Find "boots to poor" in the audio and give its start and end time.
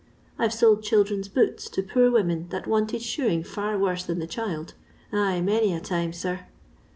1.27-2.09